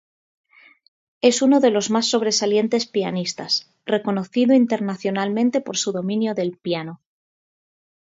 Es 1.21 1.43
uno 1.43 1.59
de 1.59 1.69
los 1.69 1.91
más 1.91 2.07
sobresalientes 2.07 2.87
pianistas, 2.87 3.69
reconocido 3.85 4.55
internacionalmente 4.55 5.61
por 5.61 5.77
su 5.77 5.91
dominio 5.91 6.33
del 6.33 6.57
piano. 6.57 7.01